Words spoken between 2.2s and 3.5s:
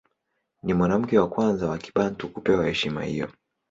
kupewa heshima hiyo.